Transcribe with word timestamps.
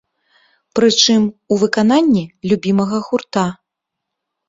Пры 0.79 0.89
чым 1.03 1.21
у 1.29 1.59
выкананні 1.65 2.25
любімага 2.51 2.97
гурта! 3.11 3.49